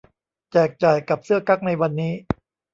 [0.51, 2.13] แจกจ่ายกับเสื้อกั๊กในวันนี้